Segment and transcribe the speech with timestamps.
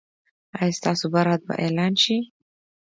[0.59, 2.17] ایا ستاسو برات به اعلان شي؟